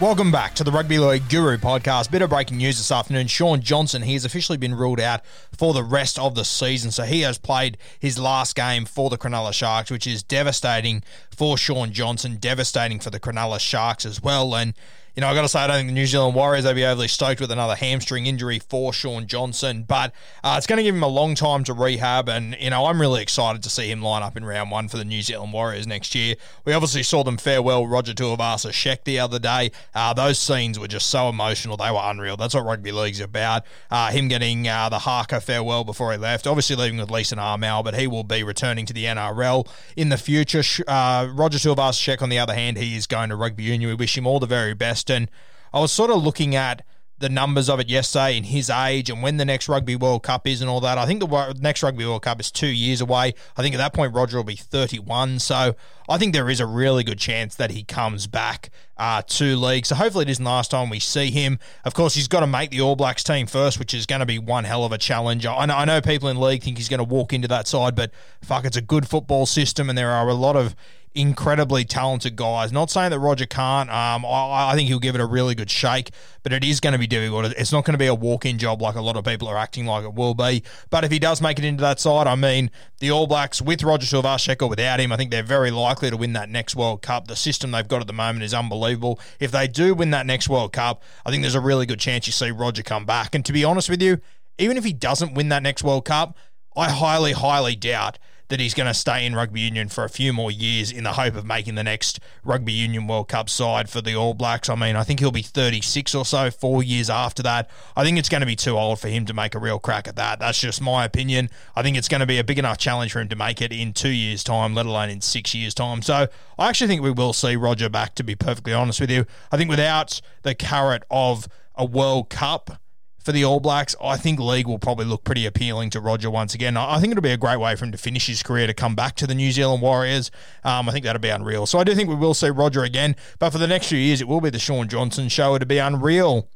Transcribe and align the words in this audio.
Welcome 0.00 0.32
back 0.32 0.54
to 0.54 0.64
the 0.64 0.70
Rugby 0.70 0.98
League 0.98 1.28
Guru 1.28 1.58
podcast. 1.58 2.10
Bit 2.10 2.22
of 2.22 2.30
breaking 2.30 2.56
news 2.56 2.78
this 2.78 2.90
afternoon. 2.90 3.26
Shaun 3.26 3.60
Johnson, 3.60 4.00
he 4.00 4.14
has 4.14 4.24
officially 4.24 4.56
been 4.56 4.74
ruled 4.74 4.98
out 4.98 5.20
for 5.52 5.74
the 5.74 5.84
rest 5.84 6.18
of 6.18 6.34
the 6.34 6.42
season. 6.42 6.90
So 6.90 7.02
he 7.02 7.20
has 7.20 7.36
played 7.36 7.76
his 7.98 8.18
last 8.18 8.56
game 8.56 8.86
for 8.86 9.10
the 9.10 9.18
Cronulla 9.18 9.52
Sharks, 9.52 9.90
which 9.90 10.06
is 10.06 10.22
devastating 10.22 11.02
for 11.30 11.58
Shaun 11.58 11.92
Johnson, 11.92 12.38
devastating 12.40 12.98
for 12.98 13.10
the 13.10 13.20
Cronulla 13.20 13.60
Sharks 13.60 14.06
as 14.06 14.22
well. 14.22 14.54
And 14.54 14.72
you 15.16 15.20
know, 15.20 15.28
I 15.28 15.34
got 15.34 15.42
to 15.42 15.48
say, 15.48 15.60
I 15.60 15.66
don't 15.66 15.76
think 15.76 15.88
the 15.88 15.94
New 15.94 16.06
Zealand 16.06 16.34
Warriors 16.34 16.64
will 16.64 16.74
be 16.74 16.84
overly 16.84 17.08
stoked 17.08 17.40
with 17.40 17.50
another 17.50 17.74
hamstring 17.74 18.26
injury 18.26 18.58
for 18.58 18.92
Shaun 18.92 19.26
Johnson, 19.26 19.82
but 19.82 20.12
uh, 20.44 20.54
it's 20.56 20.66
going 20.66 20.76
to 20.76 20.82
give 20.82 20.94
him 20.94 21.02
a 21.02 21.08
long 21.08 21.34
time 21.34 21.64
to 21.64 21.72
rehab. 21.72 22.28
And, 22.28 22.56
you 22.60 22.70
know, 22.70 22.86
I'm 22.86 23.00
really 23.00 23.22
excited 23.22 23.62
to 23.64 23.70
see 23.70 23.90
him 23.90 24.02
line 24.02 24.22
up 24.22 24.36
in 24.36 24.44
round 24.44 24.70
one 24.70 24.88
for 24.88 24.98
the 24.98 25.04
New 25.04 25.22
Zealand 25.22 25.52
Warriors 25.52 25.86
next 25.86 26.14
year. 26.14 26.36
We 26.64 26.72
obviously 26.72 27.02
saw 27.02 27.24
them 27.24 27.38
farewell 27.38 27.86
Roger 27.86 28.12
Tuivasa 28.12 28.70
Sheck 28.70 29.04
the 29.04 29.18
other 29.18 29.38
day. 29.38 29.72
Uh, 29.94 30.12
those 30.12 30.38
scenes 30.38 30.78
were 30.78 30.88
just 30.88 31.10
so 31.10 31.28
emotional. 31.28 31.76
They 31.76 31.90
were 31.90 32.02
unreal. 32.02 32.36
That's 32.36 32.54
what 32.54 32.64
rugby 32.64 32.92
league's 32.92 33.20
about. 33.20 33.64
Uh, 33.90 34.10
him 34.10 34.28
getting 34.28 34.68
uh, 34.68 34.88
the 34.88 35.00
haka 35.00 35.40
farewell 35.40 35.84
before 35.84 36.12
he 36.12 36.18
left, 36.18 36.46
obviously 36.46 36.76
leaving 36.76 36.98
with 36.98 37.10
Leeson 37.10 37.38
Armour, 37.38 37.82
but 37.82 37.94
he 37.94 38.06
will 38.06 38.24
be 38.24 38.42
returning 38.42 38.86
to 38.86 38.92
the 38.92 39.04
NRL 39.04 39.66
in 39.96 40.08
the 40.08 40.18
future. 40.18 40.62
Uh, 40.86 41.28
Roger 41.32 41.58
Tuivasa 41.58 42.00
Sheck, 42.00 42.22
on 42.22 42.28
the 42.28 42.38
other 42.38 42.54
hand, 42.54 42.76
he 42.76 42.96
is 42.96 43.06
going 43.06 43.30
to 43.30 43.36
rugby 43.36 43.64
union. 43.64 43.88
We 43.88 43.94
wish 43.94 44.16
him 44.16 44.26
all 44.26 44.38
the 44.38 44.46
very 44.46 44.74
best. 44.74 44.99
And 45.08 45.30
I 45.72 45.80
was 45.80 45.92
sort 45.92 46.10
of 46.10 46.22
looking 46.22 46.54
at 46.54 46.84
the 47.20 47.28
numbers 47.28 47.68
of 47.68 47.78
it 47.78 47.88
yesterday 47.88 48.36
in 48.36 48.44
his 48.44 48.70
age 48.70 49.10
and 49.10 49.22
when 49.22 49.36
the 49.36 49.44
next 49.44 49.68
Rugby 49.68 49.94
World 49.94 50.22
Cup 50.22 50.46
is 50.46 50.62
and 50.62 50.70
all 50.70 50.80
that. 50.80 50.96
I 50.96 51.04
think 51.04 51.20
the 51.20 51.54
next 51.60 51.82
Rugby 51.82 52.06
World 52.06 52.22
Cup 52.22 52.40
is 52.40 52.50
two 52.50 52.66
years 52.66 53.02
away. 53.02 53.34
I 53.58 53.62
think 53.62 53.74
at 53.74 53.78
that 53.78 53.92
point 53.92 54.14
Roger 54.14 54.38
will 54.38 54.44
be 54.44 54.56
31. 54.56 55.38
So 55.38 55.76
I 56.08 56.18
think 56.18 56.32
there 56.32 56.48
is 56.48 56.60
a 56.60 56.66
really 56.66 57.04
good 57.04 57.18
chance 57.18 57.54
that 57.56 57.72
he 57.72 57.84
comes 57.84 58.26
back 58.26 58.70
uh, 58.96 59.20
to 59.26 59.54
league. 59.54 59.84
So 59.84 59.96
hopefully 59.96 60.22
it 60.22 60.30
isn't 60.30 60.42
the 60.42 60.50
last 60.50 60.70
time 60.70 60.88
we 60.88 60.98
see 60.98 61.30
him. 61.30 61.58
Of 61.84 61.92
course, 61.92 62.14
he's 62.14 62.26
got 62.26 62.40
to 62.40 62.46
make 62.46 62.70
the 62.70 62.80
All 62.80 62.96
Blacks 62.96 63.22
team 63.22 63.46
first, 63.46 63.78
which 63.78 63.92
is 63.92 64.06
going 64.06 64.20
to 64.20 64.26
be 64.26 64.38
one 64.38 64.64
hell 64.64 64.84
of 64.84 64.92
a 64.92 64.98
challenge. 64.98 65.44
I 65.44 65.66
know, 65.66 65.76
I 65.76 65.84
know 65.84 66.00
people 66.00 66.30
in 66.30 66.40
league 66.40 66.62
think 66.62 66.78
he's 66.78 66.88
going 66.88 66.98
to 66.98 67.04
walk 67.04 67.34
into 67.34 67.48
that 67.48 67.68
side, 67.68 67.94
but 67.94 68.12
fuck, 68.42 68.64
it's 68.64 68.78
a 68.78 68.82
good 68.82 69.06
football 69.06 69.44
system 69.44 69.90
and 69.90 69.98
there 69.98 70.10
are 70.10 70.28
a 70.28 70.34
lot 70.34 70.56
of 70.56 70.74
incredibly 71.14 71.84
talented 71.84 72.36
guys. 72.36 72.72
Not 72.72 72.90
saying 72.90 73.10
that 73.10 73.18
Roger 73.18 73.46
can't. 73.46 73.90
Um, 73.90 74.24
I, 74.24 74.70
I 74.70 74.74
think 74.74 74.88
he'll 74.88 75.00
give 75.00 75.14
it 75.14 75.20
a 75.20 75.26
really 75.26 75.54
good 75.54 75.70
shake, 75.70 76.10
but 76.42 76.52
it 76.52 76.62
is 76.62 76.78
going 76.78 76.92
to 76.92 76.98
be 76.98 77.06
difficult. 77.06 77.52
It's 77.56 77.72
not 77.72 77.84
going 77.84 77.94
to 77.94 77.98
be 77.98 78.06
a 78.06 78.14
walk-in 78.14 78.58
job 78.58 78.80
like 78.80 78.94
a 78.94 79.00
lot 79.00 79.16
of 79.16 79.24
people 79.24 79.48
are 79.48 79.56
acting 79.56 79.86
like 79.86 80.04
it 80.04 80.14
will 80.14 80.34
be. 80.34 80.62
But 80.88 81.04
if 81.04 81.10
he 81.10 81.18
does 81.18 81.42
make 81.42 81.58
it 81.58 81.64
into 81.64 81.80
that 81.82 81.98
side, 81.98 82.26
I 82.26 82.36
mean, 82.36 82.70
the 83.00 83.10
All 83.10 83.26
Blacks 83.26 83.60
with 83.60 83.82
Roger 83.82 84.06
Tuivasa-Sheck 84.06 84.62
or 84.62 84.68
without 84.68 85.00
him, 85.00 85.10
I 85.10 85.16
think 85.16 85.30
they're 85.30 85.42
very 85.42 85.70
likely 85.70 86.10
to 86.10 86.16
win 86.16 86.32
that 86.34 86.48
next 86.48 86.76
World 86.76 87.02
Cup. 87.02 87.26
The 87.26 87.36
system 87.36 87.72
they've 87.72 87.88
got 87.88 88.00
at 88.00 88.06
the 88.06 88.12
moment 88.12 88.44
is 88.44 88.54
unbelievable. 88.54 89.18
If 89.40 89.50
they 89.50 89.66
do 89.66 89.94
win 89.94 90.10
that 90.10 90.26
next 90.26 90.48
World 90.48 90.72
Cup, 90.72 91.02
I 91.26 91.30
think 91.30 91.42
there's 91.42 91.54
a 91.54 91.60
really 91.60 91.86
good 91.86 92.00
chance 92.00 92.26
you 92.26 92.32
see 92.32 92.50
Roger 92.50 92.82
come 92.82 93.04
back. 93.04 93.34
And 93.34 93.44
to 93.46 93.52
be 93.52 93.64
honest 93.64 93.90
with 93.90 94.00
you, 94.00 94.20
even 94.58 94.76
if 94.76 94.84
he 94.84 94.92
doesn't 94.92 95.34
win 95.34 95.48
that 95.48 95.62
next 95.62 95.82
World 95.82 96.04
Cup, 96.04 96.36
I 96.76 96.90
highly, 96.90 97.32
highly 97.32 97.74
doubt 97.74 98.18
that 98.50 98.60
he's 98.60 98.74
going 98.74 98.86
to 98.86 98.94
stay 98.94 99.24
in 99.24 99.34
rugby 99.34 99.60
union 99.60 99.88
for 99.88 100.04
a 100.04 100.08
few 100.08 100.32
more 100.32 100.50
years 100.50 100.90
in 100.90 101.04
the 101.04 101.12
hope 101.12 101.36
of 101.36 101.46
making 101.46 101.76
the 101.76 101.84
next 101.84 102.20
rugby 102.44 102.72
union 102.72 103.06
World 103.06 103.28
Cup 103.28 103.48
side 103.48 103.88
for 103.88 104.00
the 104.00 104.14
All 104.14 104.34
Blacks. 104.34 104.68
I 104.68 104.74
mean, 104.74 104.96
I 104.96 105.04
think 105.04 105.20
he'll 105.20 105.30
be 105.30 105.42
36 105.42 106.14
or 106.14 106.24
so, 106.24 106.50
four 106.50 106.82
years 106.82 107.08
after 107.08 107.42
that. 107.44 107.70
I 107.96 108.04
think 108.04 108.18
it's 108.18 108.28
going 108.28 108.40
to 108.40 108.46
be 108.46 108.56
too 108.56 108.76
old 108.76 108.98
for 109.00 109.08
him 109.08 109.24
to 109.26 109.32
make 109.32 109.54
a 109.54 109.58
real 109.58 109.78
crack 109.78 110.08
at 110.08 110.16
that. 110.16 110.40
That's 110.40 110.60
just 110.60 110.82
my 110.82 111.04
opinion. 111.04 111.48
I 111.76 111.82
think 111.82 111.96
it's 111.96 112.08
going 112.08 112.20
to 112.20 112.26
be 112.26 112.38
a 112.38 112.44
big 112.44 112.58
enough 112.58 112.78
challenge 112.78 113.12
for 113.12 113.20
him 113.20 113.28
to 113.28 113.36
make 113.36 113.62
it 113.62 113.72
in 113.72 113.92
two 113.92 114.10
years' 114.10 114.42
time, 114.42 114.74
let 114.74 114.84
alone 114.84 115.10
in 115.10 115.20
six 115.20 115.54
years' 115.54 115.72
time. 115.72 116.02
So 116.02 116.26
I 116.58 116.68
actually 116.68 116.88
think 116.88 117.02
we 117.02 117.12
will 117.12 117.32
see 117.32 117.54
Roger 117.54 117.88
back, 117.88 118.16
to 118.16 118.24
be 118.24 118.34
perfectly 118.34 118.72
honest 118.72 119.00
with 119.00 119.10
you. 119.10 119.26
I 119.52 119.56
think 119.56 119.70
without 119.70 120.20
the 120.42 120.56
carrot 120.56 121.04
of 121.08 121.46
a 121.76 121.84
World 121.84 122.30
Cup, 122.30 122.79
for 123.22 123.32
the 123.32 123.44
All 123.44 123.60
Blacks, 123.60 123.94
I 124.02 124.16
think 124.16 124.40
league 124.40 124.66
will 124.66 124.78
probably 124.78 125.04
look 125.04 125.24
pretty 125.24 125.46
appealing 125.46 125.90
to 125.90 126.00
Roger 126.00 126.30
once 126.30 126.54
again. 126.54 126.76
I 126.76 126.98
think 127.00 127.10
it'll 127.10 127.22
be 127.22 127.30
a 127.30 127.36
great 127.36 127.58
way 127.58 127.76
for 127.76 127.84
him 127.84 127.92
to 127.92 127.98
finish 127.98 128.26
his 128.26 128.42
career 128.42 128.66
to 128.66 128.74
come 128.74 128.94
back 128.94 129.16
to 129.16 129.26
the 129.26 129.34
New 129.34 129.52
Zealand 129.52 129.82
Warriors. 129.82 130.30
Um, 130.64 130.88
I 130.88 130.92
think 130.92 131.04
that'll 131.04 131.20
be 131.20 131.28
unreal. 131.28 131.66
So 131.66 131.78
I 131.78 131.84
do 131.84 131.94
think 131.94 132.08
we 132.08 132.14
will 132.14 132.34
see 132.34 132.50
Roger 132.50 132.82
again, 132.82 133.16
but 133.38 133.50
for 133.50 133.58
the 133.58 133.66
next 133.66 133.88
few 133.88 133.98
years, 133.98 134.20
it 134.20 134.28
will 134.28 134.40
be 134.40 134.50
the 134.50 134.58
Shaun 134.58 134.88
Johnson 134.88 135.28
show. 135.28 135.54
It'll 135.54 135.68
be 135.68 135.78
unreal 135.78 136.48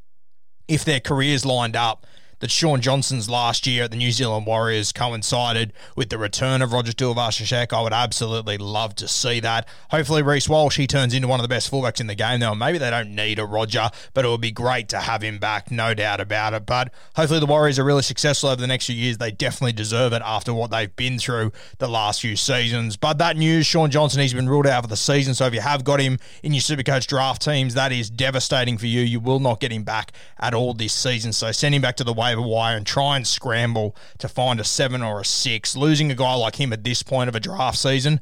if 0.67 0.85
their 0.85 1.01
careers 1.01 1.45
lined 1.45 1.77
up 1.77 2.07
that 2.41 2.51
Shaun 2.51 2.81
Johnson's 2.81 3.29
last 3.29 3.67
year 3.67 3.85
at 3.85 3.91
the 3.91 3.97
New 3.97 4.13
Zealand 4.13 4.47
Warriors 4.47 4.93
coincided 4.93 5.73
with 5.97 6.11
the 6.11 6.19
return 6.19 6.63
of 6.63 6.73
Roger 6.73 6.93
Tuivasa-Sheck. 6.93 7.73
I 7.73 7.83
would 7.83 7.93
absolutely 7.93 8.59
love 8.59 8.95
to 8.97 9.09
see 9.09 9.41
that. 9.41 9.69
Hopefully, 9.91 10.23
Reece 10.23 10.49
Walsh, 10.49 10.77
he 10.77 10.87
turns 10.87 11.15
into 11.15 11.29
one 11.29 11.41
of 11.41 11.45
the 11.45 11.49
best 11.49 11.71
fullbacks 11.71 12.01
in 12.01 12.07
the 12.07 12.15
game, 12.15 12.41
though. 12.41 12.55
Maybe 12.55 12.79
they 12.79 12.91
don't 12.91 13.15
need 13.15 13.39
a 13.39 13.45
Roger, 13.45 13.91
but 14.13 14.25
it 14.25 14.29
would 14.29 14.41
be 14.41 14.51
great 14.51 14.89
to 14.91 14.99
have 14.99 15.23
him 15.23 15.39
back, 15.39 15.71
no 15.71 15.95
doubt 15.95 16.21
about 16.21 16.55
it. 16.55 16.67
But 16.67 16.93
hopefully, 17.17 17.41
the 17.41 17.47
Warriors 17.47 17.79
are 17.79 17.85
really 17.85 18.03
successful 18.03 18.49
over 18.49 18.61
the 18.61 18.67
next 18.67 18.87
few 18.87 18.95
years. 18.95 19.19
They 19.19 19.31
definitely 19.31 19.73
deserve 19.73 20.13
it 20.13 20.23
after 20.25 20.53
what 20.53 20.71
they've 20.71 20.95
been 20.97 21.19
through 21.19 21.53
the 21.79 21.89
last 21.89 22.21
few 22.21 22.37
seasons. 22.37 22.97
But 22.97 23.19
that 23.19 23.37
news, 23.37 23.67
Shaun 23.67 23.91
Johnson, 23.91 24.21
he's 24.21 24.35
been 24.35 24.49
ruled 24.49 24.67
out 24.67 24.83
for 24.83 24.89
the 24.89 24.97
season. 24.97 25.35
So 25.35 25.47
if 25.47 25.55
you 25.55 25.61
have 25.61 25.85
got 25.85 26.01
him 26.01 26.19
in 26.43 26.53
your 26.53 26.61
Supercoach 26.61 27.07
draft 27.07 27.43
teams, 27.43 27.75
that 27.75 27.93
is 27.93 28.11
devastating 28.11 28.79
for 28.79 28.87
you. 28.87 29.01
You 29.01 29.21
will 29.21 29.41
not 29.41 29.61
get 29.61 29.73
him 29.73 29.85
back 29.85 30.13
at 30.39 30.55
all 30.55 30.75
this 30.75 30.93
season. 30.93 31.33
So 31.33 31.53
send 31.53 31.75
him 31.75 31.83
back 31.83 31.97
to 31.97 32.05
the 32.05 32.13
waiver 32.25 32.43
wire 32.43 32.77
and 32.77 32.87
try 32.87 33.17
and 33.17 33.27
scramble 33.27 33.95
to 34.19 34.29
find 34.29 34.61
a 34.61 34.65
seven 34.65 35.03
or 35.03 35.21
a 35.21 35.25
six. 35.25 35.77
Losing 35.77 36.11
a 36.11 36.15
guy 36.15 36.35
like 36.35 36.57
him 36.57 36.73
at 36.73 36.85
this 36.85 37.03
point 37.03 37.29
of 37.29 37.35
a 37.35 37.41
draft 37.41 37.79
season, 37.79 38.21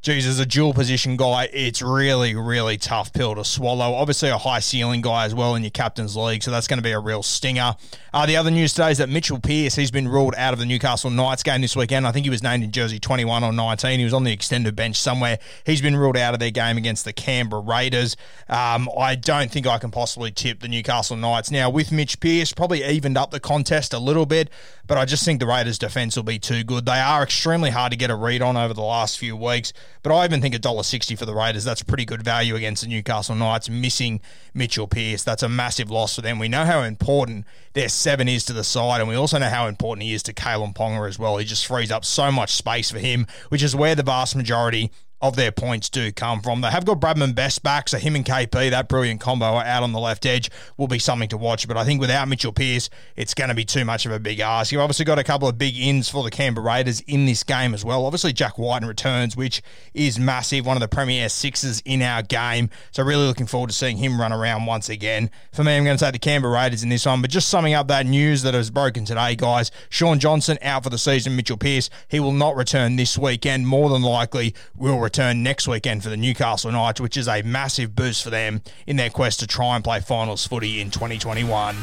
geez, 0.00 0.26
as 0.26 0.38
a 0.38 0.46
dual 0.46 0.72
position 0.72 1.16
guy, 1.16 1.48
it's 1.52 1.82
really, 1.82 2.34
really 2.34 2.76
tough 2.76 3.12
pill 3.12 3.34
to 3.34 3.44
swallow. 3.44 3.94
Obviously, 3.94 4.28
a 4.28 4.38
high 4.38 4.60
ceiling 4.60 5.00
guy 5.00 5.24
as 5.24 5.34
well 5.34 5.54
in 5.54 5.62
your 5.62 5.70
captain's 5.70 6.16
league, 6.16 6.42
so 6.42 6.50
that's 6.50 6.68
going 6.68 6.78
to 6.78 6.82
be 6.82 6.92
a 6.92 6.98
real 6.98 7.22
stinger. 7.22 7.74
Uh, 8.12 8.24
the 8.24 8.36
other 8.36 8.50
news 8.50 8.72
today 8.72 8.90
is 8.90 8.98
that 8.98 9.08
Mitchell 9.08 9.38
Pearce, 9.38 9.74
he's 9.74 9.90
been 9.90 10.08
ruled 10.08 10.34
out 10.36 10.52
of 10.52 10.58
the 10.58 10.66
Newcastle 10.66 11.10
Knights 11.10 11.42
game 11.42 11.60
this 11.60 11.76
weekend. 11.76 12.06
I 12.06 12.12
think 12.12 12.24
he 12.24 12.30
was 12.30 12.42
named 12.42 12.64
in 12.64 12.70
jersey 12.70 12.98
21 12.98 13.44
or 13.44 13.52
19. 13.52 13.98
He 13.98 14.04
was 14.04 14.14
on 14.14 14.24
the 14.24 14.32
extended 14.32 14.76
bench 14.76 15.00
somewhere. 15.00 15.38
He's 15.66 15.82
been 15.82 15.96
ruled 15.96 16.16
out 16.16 16.32
of 16.32 16.40
their 16.40 16.50
game 16.50 16.76
against 16.76 17.04
the 17.04 17.12
Canberra 17.12 17.60
Raiders. 17.60 18.16
Um, 18.48 18.88
I 18.98 19.14
don't 19.14 19.50
think 19.50 19.66
I 19.66 19.78
can 19.78 19.90
possibly 19.90 20.30
tip 20.30 20.60
the 20.60 20.68
Newcastle 20.68 21.16
Knights. 21.16 21.50
Now, 21.50 21.70
with 21.70 21.92
Mitch 21.92 22.20
Pearce, 22.20 22.52
probably 22.52 22.84
evened 22.84 23.18
up 23.18 23.30
the 23.30 23.40
contest 23.40 23.92
a 23.92 23.98
little 23.98 24.26
bit, 24.26 24.48
but 24.86 24.96
I 24.96 25.04
just 25.04 25.24
think 25.24 25.40
the 25.40 25.46
Raiders' 25.46 25.78
defence 25.78 26.16
will 26.16 26.22
be 26.22 26.38
too 26.38 26.64
good. 26.64 26.86
They 26.86 27.00
are 27.00 27.22
extremely 27.22 27.70
hard 27.70 27.92
to 27.92 27.98
get 27.98 28.10
a 28.10 28.16
read 28.16 28.42
on 28.42 28.56
over 28.56 28.72
the 28.72 28.82
last 28.82 29.18
few 29.18 29.36
weeks. 29.36 29.72
But 30.02 30.14
I 30.14 30.24
even 30.24 30.40
think 30.40 30.54
$1.60 30.54 31.18
for 31.18 31.26
the 31.26 31.34
Raiders, 31.34 31.64
that's 31.64 31.82
pretty 31.82 32.04
good 32.04 32.22
value 32.22 32.54
against 32.54 32.82
the 32.82 32.88
Newcastle 32.88 33.34
Knights, 33.34 33.68
missing 33.68 34.20
Mitchell 34.54 34.86
Pearce. 34.86 35.22
That's 35.22 35.42
a 35.42 35.48
massive 35.48 35.90
loss 35.90 36.14
for 36.14 36.22
them. 36.22 36.38
We 36.38 36.48
know 36.48 36.64
how 36.64 36.82
important 36.82 37.46
their 37.72 37.88
seven 37.88 38.28
is 38.28 38.44
to 38.46 38.52
the 38.52 38.64
side, 38.64 39.00
and 39.00 39.08
we 39.08 39.14
also 39.14 39.38
know 39.38 39.48
how 39.48 39.66
important 39.66 40.04
he 40.04 40.14
is 40.14 40.22
to 40.24 40.32
Kalyn 40.32 40.74
Ponga 40.74 41.08
as 41.08 41.18
well. 41.18 41.36
He 41.36 41.44
just 41.44 41.66
frees 41.66 41.90
up 41.90 42.04
so 42.04 42.30
much 42.30 42.52
space 42.52 42.90
for 42.90 42.98
him, 42.98 43.26
which 43.48 43.62
is 43.62 43.74
where 43.74 43.94
the 43.94 44.02
vast 44.02 44.36
majority 44.36 44.90
of 45.20 45.36
their 45.36 45.50
points 45.50 45.88
do 45.88 46.12
come 46.12 46.40
from. 46.40 46.60
They 46.60 46.70
have 46.70 46.84
got 46.84 47.00
Bradman 47.00 47.34
Best 47.34 47.62
back, 47.62 47.88
so 47.88 47.98
him 47.98 48.14
and 48.14 48.24
KP, 48.24 48.70
that 48.70 48.88
brilliant 48.88 49.20
combo 49.20 49.46
out 49.46 49.82
on 49.82 49.92
the 49.92 49.98
left 49.98 50.24
edge, 50.26 50.50
will 50.76 50.86
be 50.86 50.98
something 50.98 51.28
to 51.30 51.36
watch. 51.36 51.66
But 51.66 51.76
I 51.76 51.84
think 51.84 52.00
without 52.00 52.28
Mitchell 52.28 52.52
Pearce, 52.52 52.88
it's 53.16 53.34
going 53.34 53.48
to 53.48 53.54
be 53.54 53.64
too 53.64 53.84
much 53.84 54.06
of 54.06 54.12
a 54.12 54.20
big 54.20 54.40
ask. 54.40 54.70
You've 54.70 54.80
obviously 54.80 55.04
got 55.04 55.18
a 55.18 55.24
couple 55.24 55.48
of 55.48 55.58
big 55.58 55.78
ins 55.78 56.08
for 56.08 56.22
the 56.22 56.30
Canberra 56.30 56.66
Raiders 56.66 57.00
in 57.00 57.26
this 57.26 57.42
game 57.42 57.74
as 57.74 57.84
well. 57.84 58.06
Obviously, 58.06 58.32
Jack 58.32 58.58
Wighton 58.58 58.86
returns, 58.86 59.36
which 59.36 59.62
is 59.92 60.18
massive, 60.18 60.66
one 60.66 60.76
of 60.76 60.80
the 60.80 60.88
premier 60.88 61.28
sixes 61.28 61.82
in 61.84 62.02
our 62.02 62.22
game. 62.22 62.70
So 62.92 63.02
really 63.02 63.26
looking 63.26 63.46
forward 63.46 63.70
to 63.70 63.76
seeing 63.76 63.96
him 63.96 64.20
run 64.20 64.32
around 64.32 64.66
once 64.66 64.88
again. 64.88 65.30
For 65.52 65.64
me, 65.64 65.76
I'm 65.76 65.84
going 65.84 65.96
to 65.96 66.04
take 66.04 66.12
the 66.12 66.18
Canberra 66.18 66.54
Raiders 66.54 66.82
in 66.82 66.88
this 66.88 67.06
one. 67.06 67.22
But 67.22 67.30
just 67.30 67.48
summing 67.48 67.74
up 67.74 67.88
that 67.88 68.06
news 68.06 68.42
that 68.42 68.54
has 68.54 68.70
broken 68.70 69.04
today, 69.04 69.34
guys, 69.34 69.70
Shaun 69.88 70.20
Johnson 70.20 70.58
out 70.62 70.84
for 70.84 70.90
the 70.90 70.98
season. 70.98 71.34
Mitchell 71.34 71.56
Pearce, 71.56 71.90
he 72.06 72.20
will 72.20 72.32
not 72.32 72.54
return 72.56 72.96
this 72.96 73.18
weekend. 73.18 73.66
More 73.66 73.88
than 73.88 74.02
likely 74.02 74.54
will 74.76 74.98
return 75.08 75.42
next 75.42 75.66
weekend 75.66 76.02
for 76.02 76.10
the 76.10 76.18
Newcastle 76.18 76.70
Knights, 76.70 77.00
which 77.00 77.16
is 77.16 77.28
a 77.28 77.40
massive 77.40 77.96
boost 77.96 78.22
for 78.22 78.28
them 78.28 78.60
in 78.86 78.96
their 78.96 79.08
quest 79.08 79.40
to 79.40 79.46
try 79.46 79.74
and 79.74 79.82
play 79.82 80.00
finals 80.00 80.46
footy 80.46 80.80
in 80.82 80.90
2021. 80.90 81.74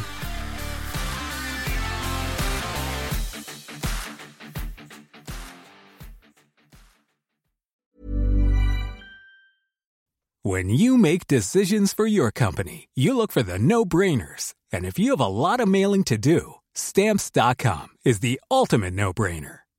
When 10.44 10.70
you 10.70 10.96
make 11.00 11.26
decisions 11.26 11.94
for 11.94 12.06
your 12.06 12.30
company, 12.30 12.90
you 12.94 13.18
look 13.18 13.32
for 13.32 13.42
the 13.42 13.58
no 13.58 13.84
brainers. 13.84 14.54
And 14.72 14.86
if 14.86 15.00
you 15.00 15.10
have 15.10 15.20
a 15.20 15.26
lot 15.26 15.60
of 15.60 15.68
mailing 15.68 16.04
to 16.04 16.20
do, 16.20 16.56
stamps.com 16.76 17.88
is 18.06 18.20
the 18.20 18.40
ultimate 18.52 18.94
no 18.94 19.12
brainer. 19.12 19.65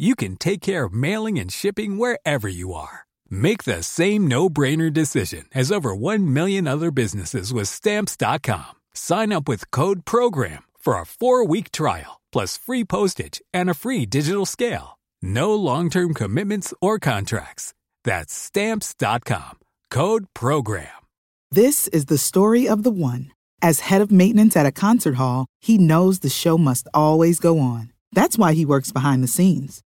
you 0.00 0.14
can 0.14 0.36
take 0.36 0.60
care 0.60 0.84
of 0.84 0.92
mailing 0.92 1.38
and 1.38 1.52
shipping 1.52 1.98
wherever 1.98 2.48
you 2.48 2.72
are. 2.72 3.06
Make 3.28 3.64
the 3.64 3.82
same 3.82 4.26
no-brainer 4.26 4.92
decision 4.92 5.44
as 5.54 5.70
over 5.72 5.94
1 5.94 6.32
million 6.32 6.66
other 6.66 6.90
businesses 6.90 7.52
with 7.52 7.68
stamps.com. 7.68 8.72
Sign 8.94 9.32
up 9.32 9.48
with 9.48 9.70
code 9.70 10.04
program 10.04 10.62
for 10.78 10.94
a 10.94 11.02
4-week 11.02 11.72
trial 11.72 12.20
plus 12.32 12.56
free 12.56 12.84
postage 12.84 13.42
and 13.52 13.68
a 13.68 13.74
free 13.74 14.06
digital 14.06 14.46
scale. 14.46 14.98
No 15.20 15.54
long-term 15.54 16.14
commitments 16.14 16.72
or 16.80 16.98
contracts. 16.98 17.74
That's 18.04 18.32
stamps.com. 18.32 19.58
Code 19.90 20.26
program. 20.34 20.88
This 21.50 21.88
is 21.88 22.04
the 22.04 22.16
story 22.16 22.68
of 22.68 22.84
the 22.84 22.92
one. 22.92 23.32
As 23.60 23.80
head 23.80 24.00
of 24.00 24.12
maintenance 24.12 24.56
at 24.56 24.66
a 24.66 24.72
concert 24.72 25.16
hall, 25.16 25.46
he 25.60 25.76
knows 25.76 26.20
the 26.20 26.30
show 26.30 26.56
must 26.56 26.86
always 26.94 27.40
go 27.40 27.58
on. 27.58 27.92
That's 28.12 28.38
why 28.38 28.54
he 28.54 28.64
works 28.64 28.92
behind 28.92 29.22
the 29.22 29.28
scenes, 29.28 29.82